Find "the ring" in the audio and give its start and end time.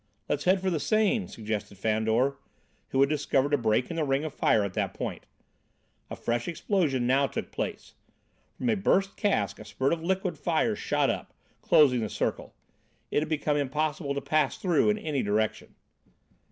3.97-4.23